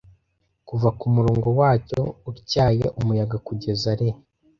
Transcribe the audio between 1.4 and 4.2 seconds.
wacyo utyaye umuyaga kugeza lee,